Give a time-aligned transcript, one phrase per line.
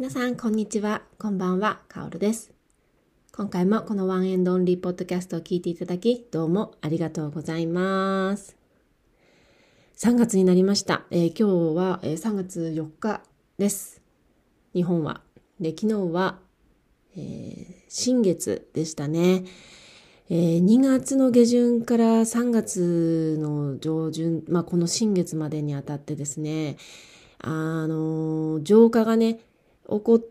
[0.00, 1.02] 皆さん、こんにちは。
[1.18, 1.80] こんばんは。
[1.86, 2.54] かおるです。
[3.34, 8.56] 今回もこのワンエンドオンリーポッドキャストを聞いていただき、どうもありがとうございます。
[9.98, 11.02] 3月になりました。
[11.10, 13.20] えー今日は、えー3月4日
[13.58, 14.00] です。
[14.72, 15.20] 日本は。
[15.60, 16.38] で、昨日は、
[17.14, 19.44] えー新月でしたね。
[20.30, 26.78] えー2月の下旬から3月の上旬、まあ、この新月までにあたってですね、
[27.42, 29.40] あの、浄化がね、
[29.90, 30.24] 起こっ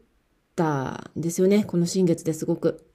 [0.55, 2.86] たんですよね、この新月ですごく。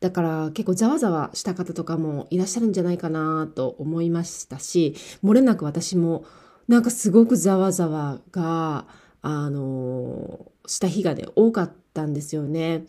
[0.00, 6.24] だから結構ざわざわした方とかもいらっしゃるんじゃないかなと思いましたし、漏れなく私も
[6.68, 8.86] なんかすごくざわざわが、
[9.22, 12.84] あの、した日がね、多かったんですよね。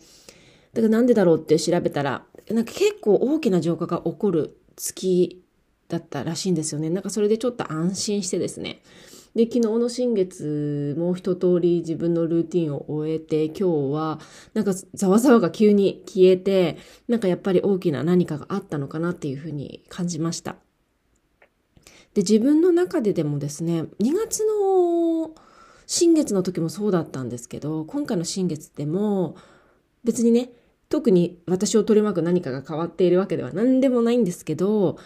[0.72, 5.42] だからなんでだろうって調べたら、なんか結構大きな浄化が起こる月
[5.88, 6.90] だったらしいんですよね。
[6.90, 8.82] なんかそれでちょっと安心してですね。
[9.34, 14.20] で、昨日の新月も一通り自分のルーティンを終えて、今日は
[14.54, 20.56] なんかざわざわが急に消えて、なんかやっぱり大きな何かがあったのかなっていうふうに感じました。
[22.14, 25.30] で、自分の中ででもですね、2月の
[25.86, 29.36] 新月の時もそうだったんですけど、今回の新月でも
[30.02, 30.50] 別にね、
[30.88, 34.98] 特に私を取り巻く何かが変わっているわけでは何でもないんですけど、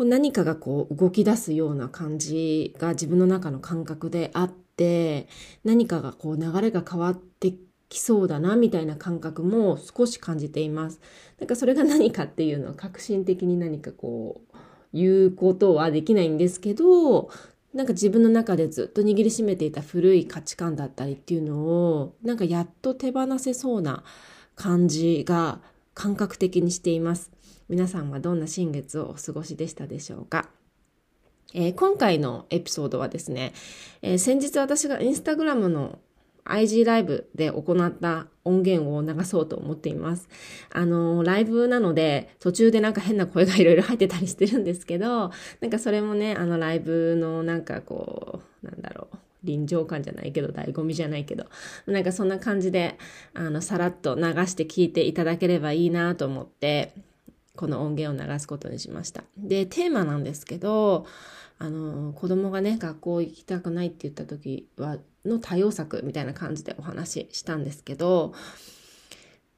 [0.00, 5.28] こう何かがこう動き出すような感じが自分の中の感覚であって、
[5.62, 7.52] 何かがこう流れが変わって
[7.90, 11.02] きそうだなみたいな感覚も少し感じています。
[11.38, 14.56] なんかそれが何かっていうのは革新的に何かこう
[14.94, 17.28] 言うことはできないんですけど、
[17.74, 24.02] なんか自分の中でずっと握りしめていた古い価値観だったりっていうのを、なんかやっと手放せそうな
[24.54, 25.60] 感じが
[25.94, 27.30] 感覚的にしています。
[27.68, 30.48] 皆さんはどんな新月をお過ごしでしたでしょうか？
[31.54, 33.52] えー今回のエピソードはですね、
[34.02, 35.98] えー先日私がインスタグラムの
[36.44, 40.28] IG ライブで行った音源を流そうと思っています。
[40.72, 45.30] あのーライブなので途中でなんか変な声がいろいろ入ってたりしてるんですけど、
[45.60, 49.16] なんかそれもね、あのライブのなんかこう、なんだろう。
[49.44, 51.46] 臨場感じゃないけど、醍醐味じゃないけど、
[51.86, 52.98] なんかそんな感じで、
[53.34, 56.92] あの、さらっと流して聞いていただければいいなと思って、
[57.56, 59.24] この音源を流すことにしました。
[59.36, 61.06] で、テーマなんですけど、
[61.58, 68.32] あの、子供がね、学校行きたくないって言った時は、の対応策みたいな感じでお話ししたんですけど、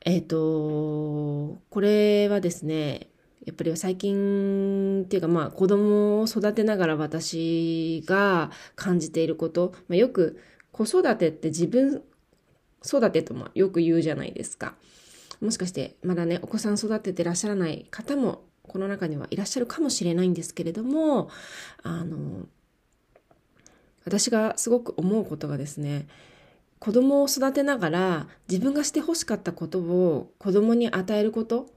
[0.05, 3.12] えっ、と、これはですね、
[3.45, 12.03] やっぱり最近っていうかまあ子供を育てながら私が感じていること、まあ、よく子育てって自分
[12.85, 14.75] 育てともよく言うじゃないですか。
[15.41, 21.31] もしかしてまだねお子さん育ててらっしゃらない方もこの中にはいらっしゃるかもしれないんですけれども
[21.83, 22.47] あの
[24.05, 26.07] 私がすごく思うことがですね
[26.79, 31.71] 子供を育てながら自分がして欲しかったことを子供に与えること、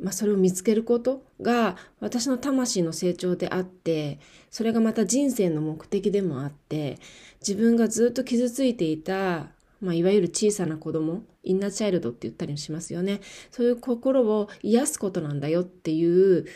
[0.00, 4.18] まあ、それを見つけることが私の魂の成長であって
[4.50, 6.98] それがまた人生の目的でもあって
[7.40, 13.20] 自分がずっと傷ついていたまあ、いわゆる小さな子供インナーチャイルドって言ったりしますよね。
[13.50, 16.46] そういう心を癒すことなんだよっていう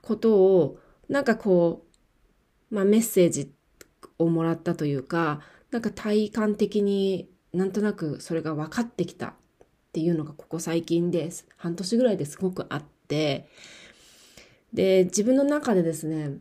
[0.00, 0.78] ことを
[1.10, 1.84] なんかこ
[2.70, 3.52] う、まあ、メッセージ
[4.18, 5.40] をもらったというか
[5.70, 9.34] なんか体感的になんとなくそれが分かってきた。
[9.98, 13.48] っていうのがここ最近です半年ぐらいですごくあって
[14.72, 16.36] で自分の中でですね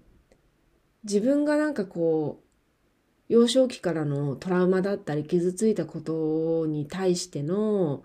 [1.03, 8.03] 自分がなんかこう幼少期からのトラウマだったり傷ついたことに対しての、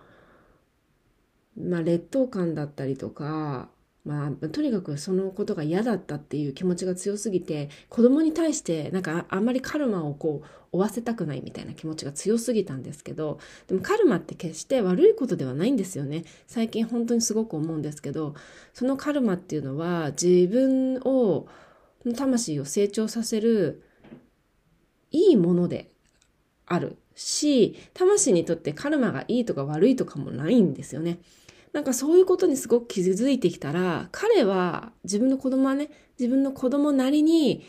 [1.60, 3.68] まあ、劣等感だったりとか、
[4.04, 18.34] まあ、とにかくそのことが嫌だったっていう気持ちが強すぎて子供に対してなんかあんまりカルマをこう負わせたくないみたいな気持ちが強すぎたんですけどでもカルマって決して悪いことではないんですよね最近本当にすごく思うんですけど
[18.74, 21.46] そのカルマっていうのは自分を
[22.16, 23.84] 魂を成長させる
[25.12, 25.92] いいもので
[26.66, 31.18] あるし、魂にとってカルマがいいとか悪いとかもないんですよね。
[31.72, 37.64] なんかそういうことにすごく気づいてきたら、彼は、自分の子供はね、自分の子供なりに、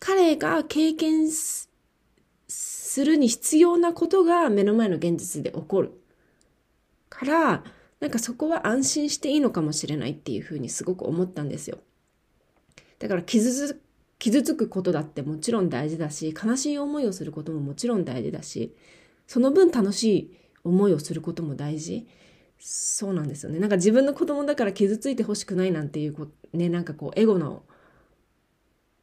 [0.00, 1.68] 彼が経験す
[3.04, 5.92] るに必要なことが目の前の現実で起こる。
[7.08, 7.64] から、
[8.00, 11.78] なんかそこは安心していいのかもしれないっていうふうにすごく思ったんですよ。
[12.98, 13.80] だから傷つ
[14.18, 18.74] 傷つくことだってもちろん大事だし、悲しい思いをすることももちろん大事だし、
[19.26, 22.06] その分楽しい思いをすることも大事。
[22.64, 23.58] そうなんですよね。
[23.58, 27.64] なんか自分の子供だから傷ついてほしくないなんていうこ、ね、なんかこう、エゴの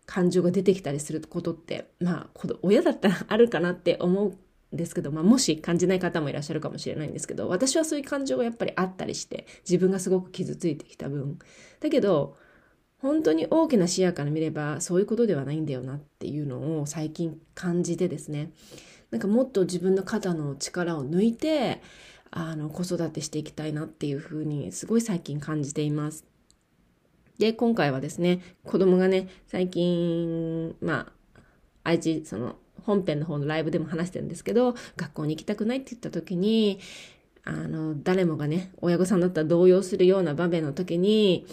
[0.05, 4.37] 感情が出てきたりすることって、まあ、親だったらあるかなって思うん
[4.71, 11.37] ですけど、まあ、もし感じない方もいらっしゃるかもしれないんですけど、私はそういう感情がやっぱりあったりして、自分がすごく傷ついてきた分。
[11.81, 12.37] だけど、
[12.99, 18.53] 本当に大きな視野から見れば、そういうことではないんだよなっていうのを最近感じてですね。
[19.11, 21.81] なんかもっと自分の肩の力を抜いて、
[22.31, 26.25] あの、子育てしていきたいなっていうふうに、すごい最近感じています。
[27.37, 31.41] で、今回はですね、子供がね、最近、まあ、
[31.83, 36.79] 愛知、その、本編の方のライブでも話してるんですけど、学校に行きたくないって言った時に、
[37.43, 41.45] あの、誰もがね、親御さんだったら動揺するような場面の時に、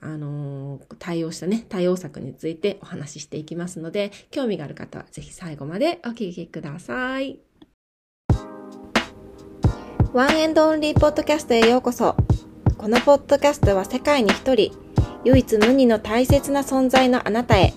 [0.00, 7.38] あの、対応したね、対応策についてお話ししていきますので、興味がある方はぜひ最後までお聞きください。
[10.14, 12.14] ワンエンドオンリーポッドキャストへようこそ。
[12.78, 14.70] このポッドキャストは世界に一人、
[15.24, 17.74] 唯一無二の大切な存在のあなたへ、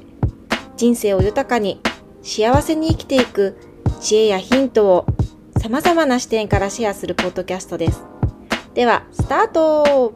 [0.76, 1.82] 人生を豊かに、
[2.22, 3.58] 幸せに生きていく
[4.00, 5.08] 知恵やヒントを
[5.60, 8.04] 様々な視点からシェアするポッドキャストです。
[8.76, 10.14] では、スタート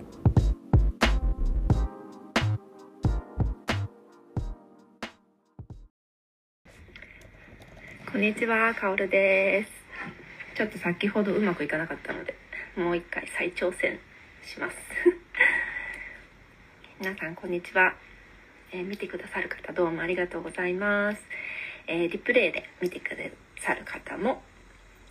[8.12, 9.81] こんにちは、かおるです。
[10.56, 12.36] ちょっと先ほどうまくいかなかったので、
[12.75, 13.98] もう一回再挑戦
[14.44, 14.77] します。
[17.00, 17.95] 皆さん、こんにちは。
[18.74, 21.24] えー、見てくださる方、どうもありがとうございます。
[21.88, 23.24] えー、リプレイで見てくだ
[23.59, 24.44] さる方も、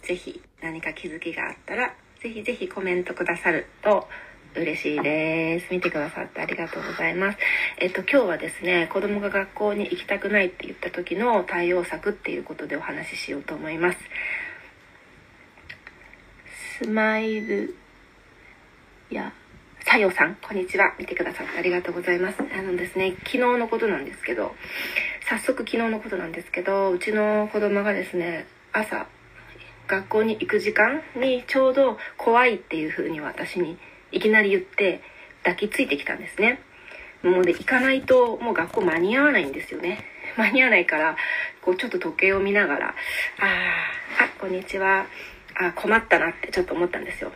[0.03, 4.09] ぜひ何か気づきがあったら、ぜひぜひコメントくださると
[4.55, 5.69] 嬉しいです。
[5.71, 7.39] 見てくださってありがとうございます。
[7.79, 13.99] えっと、今日はですね、子供が学校に行きたくないって言った時の対応策っていうことでお話ししようと思います。
[16.83, 17.77] スマイル
[19.11, 19.35] や
[19.85, 20.95] さよさん、こんにちは。
[20.99, 22.39] 見てくださってありがとうございます。
[22.41, 24.55] あのですね、昨日のことなんですけど、
[25.29, 29.07] 早速昨日のことなんですけど、うちの子供がですね、朝、
[29.89, 33.77] 学校に行く時間にちょうど怖いっていう風に私に
[34.11, 35.03] いきなり言って
[35.45, 36.63] 抱きついてきたんですね。
[37.23, 40.03] もうで、行かないともう学校間に合わないんですよね。
[40.39, 41.17] 間に合わないから、
[41.61, 42.93] こうちょっと時計を見ながら、あ
[44.19, 45.05] あ、あ、こんにちは。
[45.69, 47.33] あ、困ったなってちょっと思ったんですよ。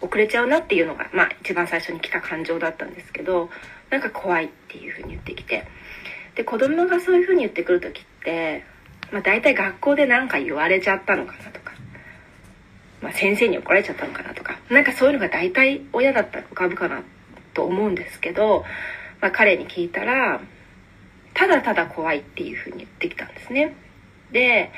[0.00, 3.50] 遅れちゃうなっていうのが、まあ一番最初に来た感情だったんですけど、
[3.90, 5.66] なんか怖いっていう風に言ってきて。
[6.34, 8.64] で、子供がそういう風に言ってくる時って、
[9.12, 11.72] まあ大体学校で何か言われちゃったのかなとか、
[13.00, 17.02] まあ先生に怒られちゃったのかなとか、なんかそういうのが大体親だったら浮かぶかな
[17.54, 18.64] と思うんですけど、
[19.20, 20.40] まあ彼に聞いたら、
[21.34, 23.74] ただただ怖いっていう風に言ってきたんですね。
[24.32, 24.70] で、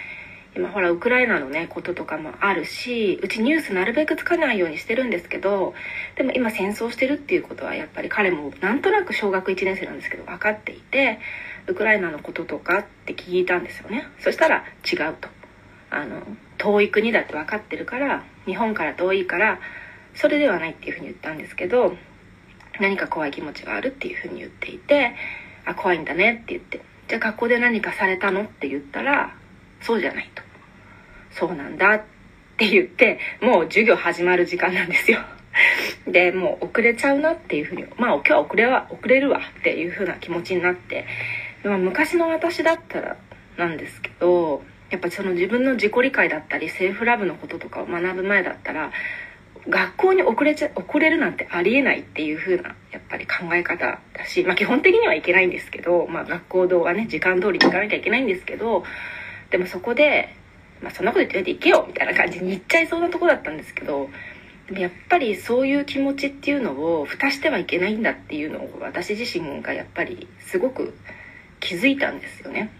[0.57, 5.75] 今ほらウクライナのねこととかもあるしうちニュースなるべくつかないようにしてるんですけど
[6.17, 11.19] でも今戦争してるっていうことはやっぱり彼もなんとなく小学1年生なんですけど分かっていて
[11.67, 14.07] ウクライナのこととかって聞いたんですよね。
[14.21, 15.29] そしたら違うと。
[15.91, 16.23] あの
[16.59, 19.61] 遠い国だって分かってるから日本から遠いから
[20.15, 21.97] それではないっていうふうに言ったんですけど
[22.81, 25.15] 何か怖い気持ちがあるっていうふうに言っていて
[25.65, 26.81] あ怖いんだねって言って。
[27.07, 29.35] じゃあ学校で何かされたのって言ったら
[29.85, 30.43] そうじゃないと。
[31.31, 32.03] そうなんだっ
[32.57, 35.21] て言って、もう授業始まる時間なんですよ。
[36.09, 41.05] で、もう遅れちゃうなっていうふうに、まあ今日は遅れは、遅れるわっていうふうな気持ちになって、
[41.63, 43.17] まあ、昔の私だったら
[43.57, 48.91] なんですけど、やっぱその自分の自己理解だったり、セルフラブのこととかを学ぶ前だったら、
[49.69, 58.85] 学校に遅れちゃ、遅れるなんてありえないっていう風な、やっぱり考え方だし、まあ基本的にはいけないんですけど、まあ学校堂はね、時間通りに行かなきゃいけないんですけど、
[59.55, 60.35] でもそこで、
[60.83, 64.11] まあ、そんなこと言っておいて行けよみたいな感じに言っちゃいそうなとこだったんですけど
[64.67, 70.99] でもやっぱりそういう気持ちっていうのを蓋してはいけないんだっていうのを私自身がやっぱりすごく
[71.61, 72.73] 気づいたんですよね。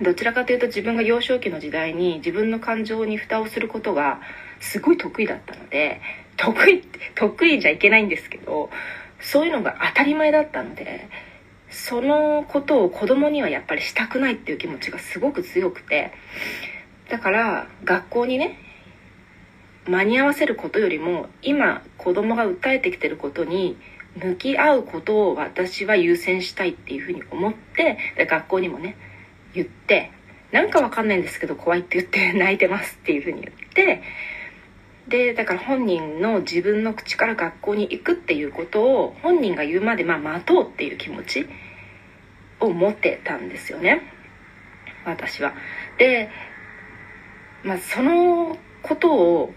[0.00, 4.20] どちらかというと自分が幼少期の時代に自分の感情に蓋をすることが
[4.60, 6.00] すごい得意だったので
[6.36, 6.84] 得意
[7.16, 8.70] 得意じゃいけないんですけど
[9.20, 11.08] そういうのが当たり前だったので
[11.70, 16.12] そのことを子供にはやっぱりしたくないっていう気持ちがすごく強くて
[17.08, 18.58] だから学校にね
[19.86, 23.76] 間に合わせることよりも今子供が訴えてきてることに
[24.16, 28.96] 向き合うことを私は優先したいっていうふうに思ってで学校にもね
[29.54, 30.10] 言って
[30.52, 34.02] なんかわかんないんですけど怖いって言って泣いてますっていうふうに言って
[35.10, 41.48] でだから本人の自分の口から学校に行くっていうことを本人が言うまでまあ待とうっていう気持ち
[42.60, 44.02] を持ってたんですよね。
[45.04, 45.52] 私は。
[45.98, 46.30] で、
[47.64, 49.54] まあ、そのことを、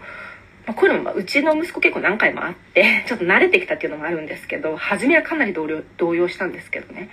[0.66, 7.10] まあ、こういうのもうちの息子結構何回もあって ちょっと慣れてきたっていうのもあるんですけど初めはかなり動揺動揺したんですけどね。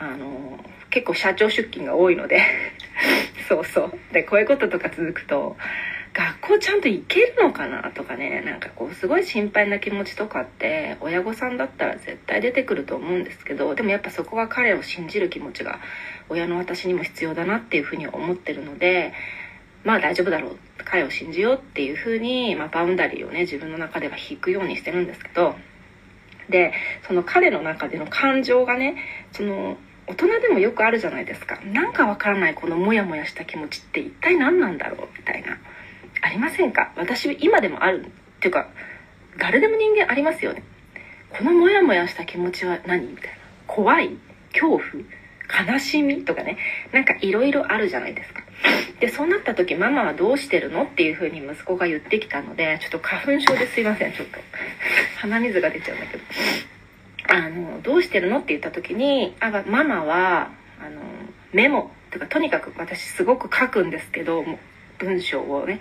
[0.00, 0.58] あの
[0.90, 2.42] 結構社長出勤が多いので。
[3.48, 3.98] そうそう。
[4.12, 5.56] でこういうこととか続くと
[6.14, 15.80] 学校ちゃんと行けるのかなとかねなんかこうすごい心配な気持ちとかって親御さんだったら絶対出てくると思うんですけどでもやっぱそこは彼を信じる気持ちが
[16.28, 19.14] 親の私にも必要だなっていうふうに思ってるので
[19.84, 25.54] まあ大丈夫だろう彼を信じようっていうふうに、まあ、バウンダリーをね自分の中では引くようにしてるんですけど
[26.50, 26.72] で
[27.06, 28.96] その彼の中での感情がね
[29.32, 31.60] その大人でもよくあるじゃないですか。
[31.60, 35.58] なんかわからないこのモヤモヤした気持ちって一体何なんだろうみたいな。
[36.22, 36.92] ありませんか？
[36.96, 38.68] 私今でもあるっていうか
[39.38, 40.62] 誰でも人間ありますよね。
[41.30, 43.06] このモヤモヤした気持ちは何？
[43.06, 43.36] みたいな。
[43.66, 44.16] 怖い
[44.52, 44.80] 恐怖
[45.74, 46.56] 悲しみとかね。
[46.92, 48.42] なんかいろいろあるじゃないですか。
[49.00, 50.84] でそうなった時ママはどうしてるの？
[50.84, 54.12] っていう風に息子が言ってきたのでちょっと花粉症ですいません。
[54.12, 54.38] ちょっと。
[55.20, 56.22] 鼻水が出ちゃうんだけど。
[57.28, 58.38] あのどうしてるの？
[58.38, 60.50] って言った時にあママは
[60.80, 61.00] あの
[61.52, 64.58] メモとかとにかく私すごく書くんですけどもう
[65.02, 65.80] 文章をね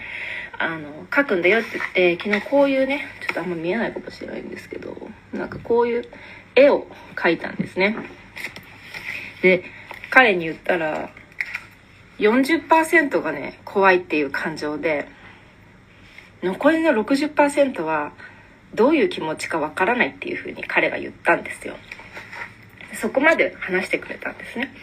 [0.57, 4.95] あの書くんだよって言って昨日こういうねちょっとあんま見えないかもしれないんですけど
[5.33, 6.05] なんかこういう
[6.55, 7.95] 絵を描いたんですね。
[9.41, 9.63] で
[10.09, 11.09] 彼に言ったら
[12.19, 15.07] 40%がね怖いっていう感情で
[16.43, 18.13] 残りの60%は
[18.73, 21.75] どういう気持ちかわからないっていうふうに彼が言ったんですよ。
[22.93, 24.73] そこまで話してくれたんですね。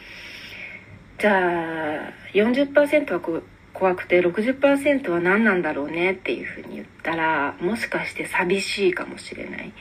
[1.18, 3.42] じゃあ40%はこう
[3.78, 9.72] 怖くて60%は何なんだろうねっていうふうに言ったらもしかして寂しいかもしれない。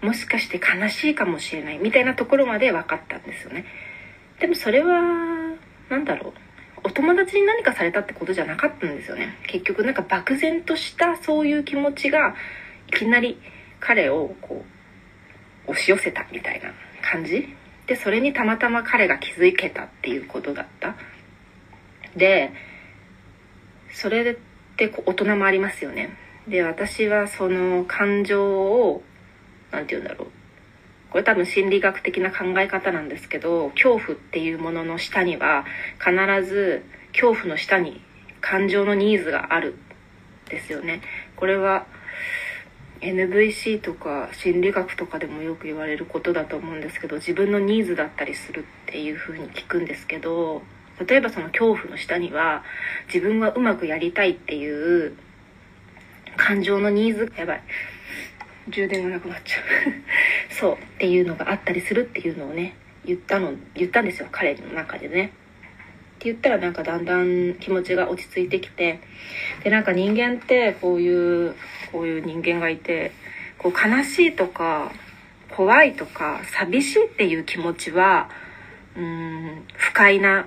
[0.00, 1.78] もしかして悲しいかもしれない。
[1.78, 3.66] みたいなところまで分かったんですよね。
[4.40, 5.02] でもそれは
[5.90, 6.32] 何だろう。
[6.84, 9.36] お友達に何かされたってことじゃなかったんですよね。
[9.46, 12.34] 結局なんか漠然としたそういう気持ちが
[12.88, 13.38] いきなり
[13.80, 14.64] 彼をこ
[15.68, 17.54] う押し寄せたみたいな感じ。
[17.86, 20.96] でそれにたまたま彼が気づけたっていうことだった。
[22.16, 22.50] で
[23.92, 24.36] それっ
[24.76, 26.16] て大人もありますよね。
[26.48, 29.02] で私はその感情を
[29.70, 30.28] 何て言うんだろう。
[31.10, 35.66] これ多分心理学的な考え方なんですけど恐怖っていうものの下には
[35.98, 36.14] 必
[36.48, 38.00] ず恐怖の下に
[38.40, 39.76] 感情のニーズがある
[40.48, 41.02] ですよね。
[41.36, 41.86] これは
[43.00, 50.62] NVC とか心理学とかでもよく言われることだと思うんですけど自分のニーズだったりするっていう風に聞くんですけど
[51.06, 52.64] 例えばその恐怖の下には
[53.12, 55.16] 自分はうまくやりたいっていう
[56.36, 57.62] 感情のニーズやばい。
[58.68, 59.62] 充電がなくなっちゃう。
[60.54, 64.28] そうっていうのがあったりするっていうのをね言ったの言ったんですよ。
[64.30, 65.24] 彼の中でね。
[65.24, 65.28] っ
[66.22, 69.00] て言ったらなんかだんだん気持ちが落ち着いてきて
[69.64, 71.56] でなんか人間ってこういう
[71.90, 73.10] こういう人間がいて
[73.58, 74.92] こう悲しいとか
[75.50, 78.30] 怖いとか寂しいっていう気持ちは
[78.96, 80.46] うん不快な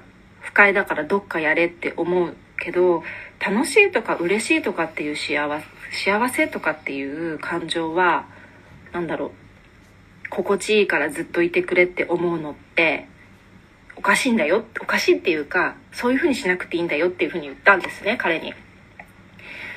[0.55, 3.03] 快だからどっかやれって思うけど
[3.45, 8.25] 楽しいとか嬉しいとかっていう幸せ幸せとかっていう感情は
[8.91, 9.31] 何だろう
[10.29, 13.07] 心地いいからずっといてくれって思うのって
[13.95, 18.53] おかしいんだよおかしいっていうかそういうふうにしなくていいんだよっていうふうに言ったんですね彼に。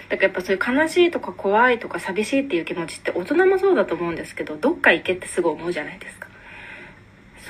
[0.08, 6.27] だからやっぱそういう悲しいとか怖いとか寂しいっていう気持ちって大人もそうだと思うんですけどどっか行けってすぐ思うじゃないですか。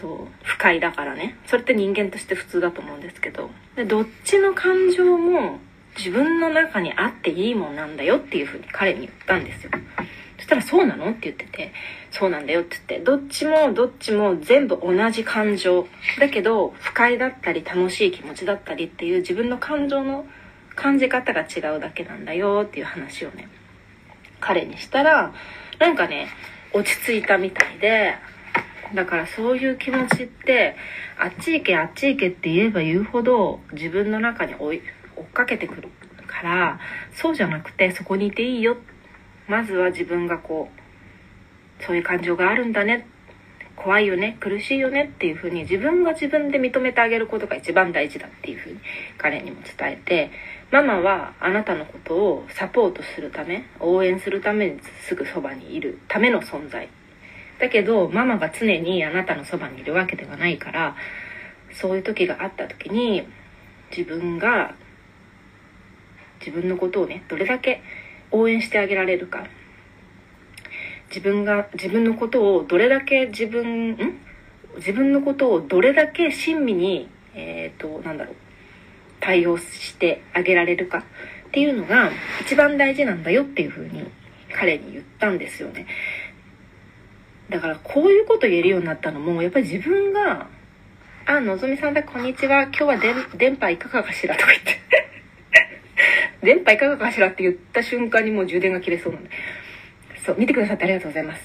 [0.00, 1.36] そう不快だからね。
[1.46, 3.50] それって人間として普通だと思うんですけど。
[3.76, 5.58] でどっちの感情も
[5.96, 9.70] 自分の中にあっていいもんなんだよっていうふうに彼に言ったんですよ。
[10.36, 11.72] そしたら「そうなの?」って言ってて
[12.10, 13.04] 「そうなんだよ」って言って。
[13.04, 15.88] どっちもどっちも全部同じ感情。
[16.18, 20.26] だけど不快だったり楽しい気持ちだったりっていう自分の感情の
[20.76, 23.48] 感じ方が違うだけなんだよっていう話をね
[24.38, 25.32] 彼にしたら
[25.80, 26.28] なんかね
[26.72, 28.14] 落ち着いたみたいで
[28.94, 30.76] だからそういう気持ちって
[31.18, 34.82] あっち行けあっち行けって言えば言うほど自分の中に追い
[35.16, 35.88] 追っかけてくる
[36.26, 36.80] から
[37.14, 38.76] そうじゃなくてそこにいていいよ
[39.48, 40.68] まずは自分がこ
[41.80, 43.06] うそういう感情があるんだね
[43.76, 48.80] 怖いよね苦しいよねっていう風に自分が自分で認めてあげることが一番大事だっていう風に
[49.16, 50.30] 彼にも伝えて
[50.72, 56.88] ママはあなたのことをサポートするため応援するためにすぐそばにいるための存在。
[57.58, 60.96] だけどママが常にあなたのそばにいるわけではないから
[61.72, 63.26] そういう時があった時に
[63.90, 64.74] 自分が
[66.40, 67.82] 自分のことをねどれだけ
[68.30, 69.46] 応援してあげられるか。
[71.08, 74.18] 自分が自分のことをどれだけ自分ん？
[74.76, 78.36] 自分のことをどれだけ親身にえっ、ー、となんだろう
[79.18, 80.98] 対応してあげられるか。
[80.98, 82.10] っていうのが
[82.42, 84.04] 一番大事なんだよっていうふうに
[84.54, 85.86] 彼に言ったんですよね。
[87.50, 90.48] だからこういうこと言えるようになったのもやっぱり自分が
[91.26, 92.62] あ、のぞみさんだ、こんにちは。
[92.64, 94.34] 今日は電電波いかがかしら？
[94.34, 94.80] とか言って。
[96.42, 99.30] 電波いかがかしらって言った瞬間にもう充電が切れそうなんで。
[100.24, 101.42] そう、見てくださってありがとうございます。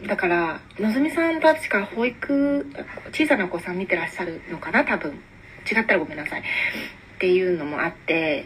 [0.00, 0.06] そう。
[0.06, 2.66] だから、のぞみさんたちか保育、
[3.12, 4.84] 小さなお子さん見てらっしゃるのかな？
[4.84, 5.12] 多分。
[5.70, 6.40] 違ったらごめんなさい。
[6.40, 6.42] っ
[7.18, 8.44] ていうのもあって、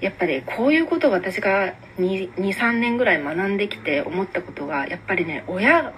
[0.00, 5.92] やっぱりこういうことを私が23年ぐらい学んできて思ったことがやっぱりね親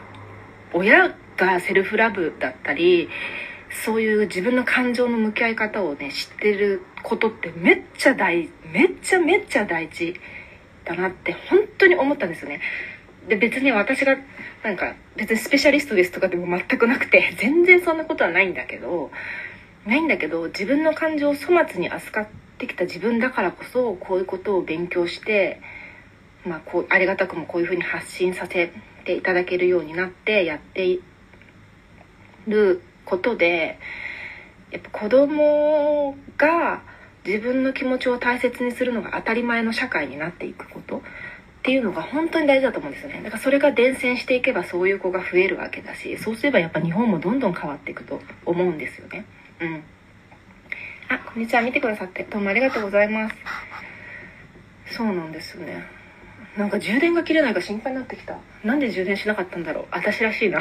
[0.72, 3.08] 親がセルフラブだったり
[3.84, 10.14] そういう自分の感情の向き合い方をね知ってることってめっちゃ大めっちゃめっちゃ大事
[10.84, 12.60] だなって本当に思ったんですよね。
[13.28, 14.16] で別に私が
[14.62, 19.10] なんか別にスペシャリストですとかでも全くなくて全然そんなことはないんだけど
[19.86, 25.60] ないんだけど自分の感情を粗末に扱ってきた自分だからこそこういうことを勉強して
[26.44, 28.72] まあこうありがたくもこういうふうに発信させ
[29.04, 31.02] ていただけるようになってやってい
[32.46, 33.78] ることで
[34.70, 36.82] やっぱ子供が
[37.24, 41.00] 自分の気持ちを大切にするのが当たり前の社会になっていくことっ
[41.62, 43.20] ていうのが本当に大事だと思うんですよね。
[43.22, 49.26] だからそれが伝染していけばそういう子が増えるわけだしそうすればやっぱ日本もどんどん変わっていくと思うんですよね。
[49.60, 49.82] うん。
[51.10, 51.62] あこんにちは。
[51.62, 53.34] 見てくださってどうもありがとうございます。
[54.94, 55.82] そうなんですよね。
[56.58, 58.36] なんか充電が切れないか心配になってきた。
[58.62, 59.86] なんで充電しなかったんだろう。
[59.90, 60.60] 私らしいな。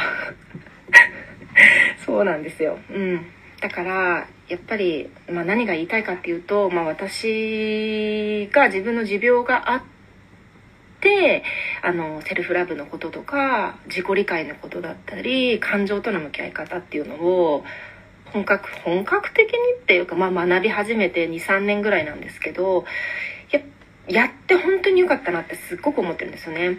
[2.05, 2.79] そうなんですよ。
[2.89, 3.25] うん。
[3.59, 9.81] だから、やっぱり、まあ、何が言いたいかっていうと、まあ、私が自分の持病があっ
[11.01, 11.43] て、
[11.81, 17.65] あの、セルフラブのこととか、自己理解のことだったり、感情との向き合い方っていうのを、
[18.38, 22.86] 本格、本格的にっていうか、まあ、学び始めて2、3年ぐらいなんですけど、
[23.51, 23.62] や、
[24.08, 26.77] やって本当に良かったなってすっごく思ってるんですよね。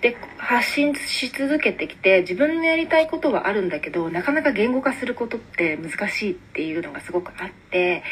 [0.00, 8.02] で発信し続けてきて自分のやりたいことはあるんだけどなかなか言語化することって難しいっていうのがすごくあって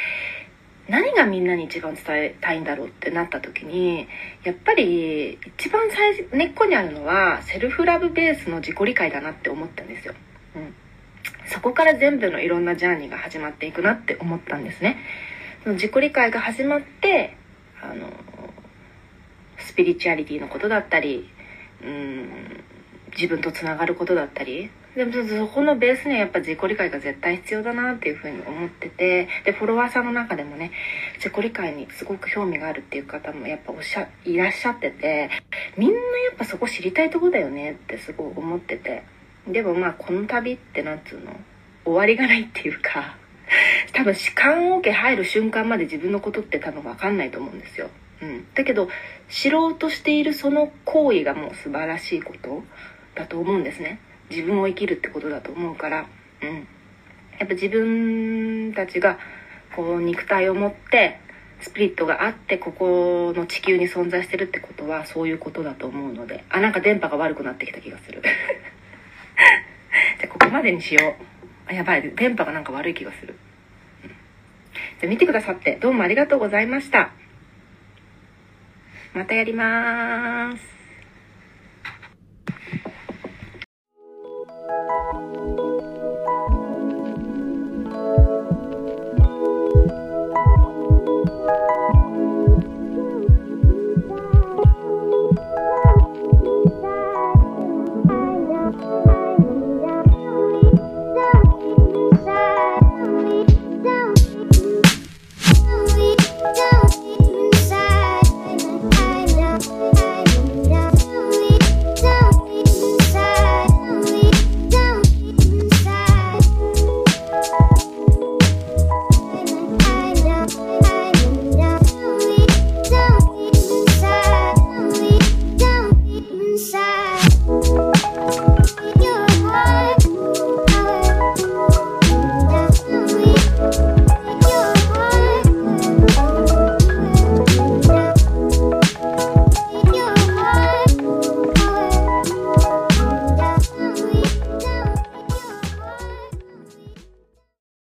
[0.88, 4.06] 何がみんなに一番伝えたいんだろうってなった時に
[4.44, 10.14] やっぱり一番最根っこにあるのはセルフラブベースの自己理解だなって思ったんですよ。
[10.54, 10.74] うん
[11.50, 14.98] そこから全部のいろんなジャーニーが始まっていくなって思ったんですね。
[15.62, 17.36] その自己理解が始まって
[17.82, 18.08] あの
[19.58, 21.28] スピリチュアリティのことだったり
[21.82, 22.28] うん
[23.12, 30.72] 自分とつながることだったりでもそこのベースにはやっぱ自己理解が絶対必要だなっていうふうに思っててでフォロワーさんの中でもね
[31.16, 35.30] 自己理解にすごく興味があるっていう方もやっぱおしゃいらっしゃってて
[35.76, 36.00] みんなや
[36.32, 39.04] っぱそこ知りたいとこだよねってすごい思ってて
[39.46, 41.32] でもまあこの旅ってなんつうの？
[41.84, 43.16] 終わりがないっていうか
[43.92, 47.90] 多分弛緩オケ入る瞬間まで自分のことって多分分かんないと思うんですよ。
[48.22, 48.90] うん、だけど
[49.28, 52.62] 知ろうとしているその行為がもう素晴らしいこと
[53.14, 53.98] だと思うんですね。
[54.28, 56.06] 自分を生きるってことだと思うから。
[56.42, 56.66] うん。
[57.38, 59.18] やっぱ自分たちが
[59.74, 61.18] こう肉体を持って
[61.60, 68.22] スピリットがあってここの地球に存在してるってことはそういうことだと思うのであなんか電波が悪くなってきた気がする。
[70.50, 71.16] までにしよ
[71.70, 71.74] う。
[71.74, 72.14] やばい。
[72.14, 73.36] 電波がなんか悪い気がする、
[75.00, 77.12] じゃ見てくださってどうもありがとうございました。
[79.14, 80.79] またやりまーす。